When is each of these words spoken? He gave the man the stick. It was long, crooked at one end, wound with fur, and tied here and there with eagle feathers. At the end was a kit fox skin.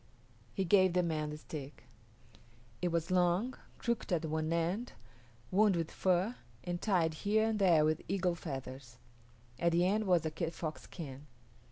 He 0.55 0.65
gave 0.65 0.93
the 0.93 1.03
man 1.03 1.29
the 1.29 1.37
stick. 1.37 1.83
It 2.81 2.87
was 2.87 3.11
long, 3.11 3.53
crooked 3.77 4.11
at 4.11 4.25
one 4.25 4.51
end, 4.51 4.93
wound 5.51 5.75
with 5.75 5.91
fur, 5.91 6.37
and 6.63 6.81
tied 6.81 7.13
here 7.13 7.49
and 7.49 7.59
there 7.59 7.85
with 7.85 8.01
eagle 8.07 8.33
feathers. 8.33 8.97
At 9.59 9.73
the 9.73 9.85
end 9.85 10.05
was 10.05 10.25
a 10.25 10.31
kit 10.31 10.55
fox 10.55 10.81
skin. 10.81 11.27